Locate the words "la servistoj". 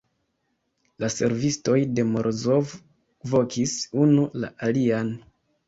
1.03-1.75